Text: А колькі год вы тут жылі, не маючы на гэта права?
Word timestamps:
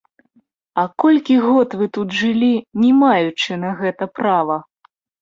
А 0.83 0.85
колькі 1.03 1.35
год 1.43 1.77
вы 1.83 1.89
тут 1.99 2.17
жылі, 2.23 2.51
не 2.87 2.91
маючы 3.05 3.63
на 3.69 3.79
гэта 3.87 4.13
права? 4.21 4.63